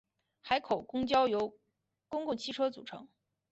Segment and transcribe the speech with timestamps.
[0.41, 1.55] 海口公交由
[2.07, 3.07] 公共汽车组成。